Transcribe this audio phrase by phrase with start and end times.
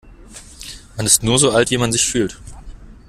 [0.97, 2.41] Man ist nur so alt, wie man sich fühlt.